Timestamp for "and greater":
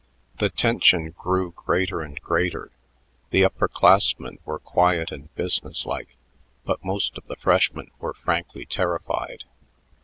2.01-2.71